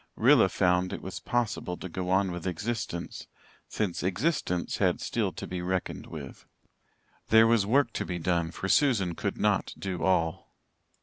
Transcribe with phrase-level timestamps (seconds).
[0.15, 3.27] Rilla found it was possible to go on with existence,
[3.67, 6.47] since existence had still to be reckoned with.
[7.29, 10.55] There was work to be done, for Susan could not do all.